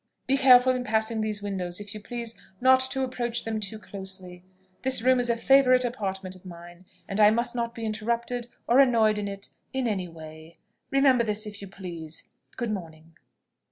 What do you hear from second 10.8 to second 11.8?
Remember this, if you